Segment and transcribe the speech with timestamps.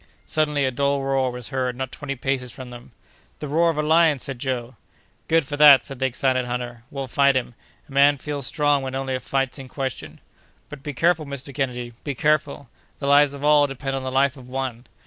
[0.25, 2.91] Suddenly, a dull roar was heard not twenty paces from them.
[3.37, 4.75] "The roar of a lion!" said Joe.
[5.27, 7.53] "Good for that!" said the excited hunter; "we'll fight him.
[7.87, 10.19] A man feels strong when only a fight's in question."
[10.69, 11.53] "But be careful, Mr.
[11.53, 12.67] Kennedy; be careful!
[12.97, 14.87] The lives of all depend upon the life of one."